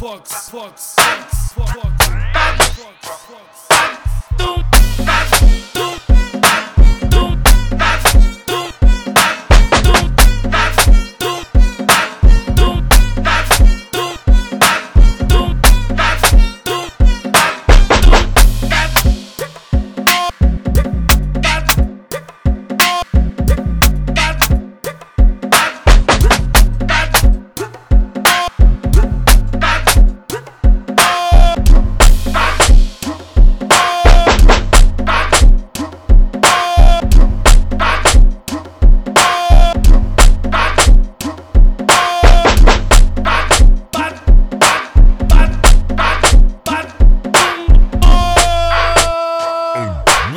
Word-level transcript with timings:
fucks, 0.00 0.48
fucks, 0.50 0.94
fucks, 0.96 1.52
fucks. 1.52 1.89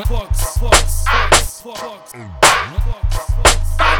Fucks, 0.06 0.58
fucks, 0.60 1.06
fucks, 1.06 1.64
fucks, 1.64 2.12
fucks. 2.12 3.93